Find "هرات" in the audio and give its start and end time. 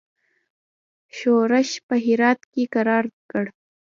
2.05-2.39